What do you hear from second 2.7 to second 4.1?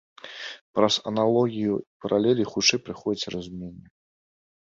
прыходзіць разуменне.